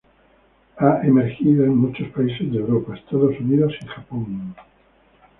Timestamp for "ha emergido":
0.77-1.63